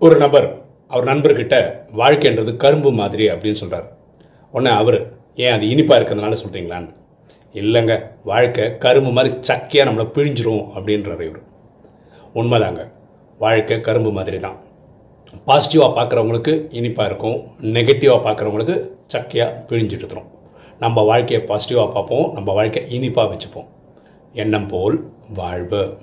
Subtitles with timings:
[0.00, 0.46] ஒரு நபர்
[0.88, 1.56] அவர் நண்பர்கிட்ட
[1.96, 3.96] வாழ்க்கைன்றது கரும்பு மாதிரி அப்படின்னு சொல்கிறார்
[4.50, 6.88] உடனே அவர் ஏன் அது இனிப்பாக இருக்கிறதுனால சொல்கிறீங்களான்னு
[7.54, 7.94] இல்லைங்க
[8.24, 11.42] வாழ்க்கை கரும்பு மாதிரி சக்கையாக நம்மளை பிழிஞ்சிரும் அப்படின்றார் இவர்.
[12.34, 12.90] உண்மைதாங்க
[13.38, 14.56] வாழ்க்கை கரும்பு மாதிரி தான்
[15.46, 18.76] பாசிட்டிவாக பார்க்குறவங்களுக்கு இனிப்பாக இருக்கும் நெகட்டிவாக பார்க்குறவங்களுக்கு
[19.12, 20.22] சக்கையாக பிழிஞ்சிட்டு
[20.78, 23.66] நம்ம வாழ்க்கையை பாசிட்டிவாக பார்ப்போம் நம்ம வாழ்க்கை இனிப்பாக வச்சுப்போம்.
[24.32, 25.96] எண்ணம் போல் வாழ்வு.